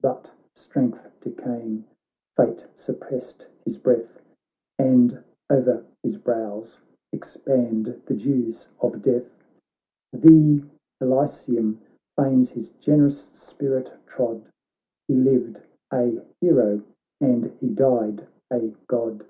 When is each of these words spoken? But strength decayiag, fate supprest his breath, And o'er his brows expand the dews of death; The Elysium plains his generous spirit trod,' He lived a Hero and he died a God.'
But 0.00 0.32
strength 0.54 1.06
decayiag, 1.20 1.82
fate 2.34 2.66
supprest 2.74 3.48
his 3.66 3.76
breath, 3.76 4.18
And 4.78 5.22
o'er 5.52 5.84
his 6.02 6.16
brows 6.16 6.80
expand 7.12 8.00
the 8.06 8.14
dews 8.14 8.66
of 8.80 9.02
death; 9.02 9.42
The 10.10 10.64
Elysium 11.02 11.82
plains 12.16 12.48
his 12.48 12.70
generous 12.80 13.18
spirit 13.32 13.92
trod,' 14.06 14.46
He 15.06 15.12
lived 15.16 15.60
a 15.92 16.22
Hero 16.40 16.80
and 17.20 17.44
he 17.60 17.68
died 17.68 18.26
a 18.50 18.68
God.' 18.86 19.26